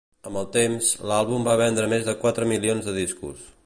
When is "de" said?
2.11-2.19, 2.91-3.01